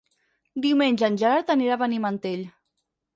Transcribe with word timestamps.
Diumenge 0.63 1.05
en 1.07 1.19
Gerard 1.23 1.51
anirà 1.55 1.75
a 1.75 1.77
Benimantell. 1.83 2.43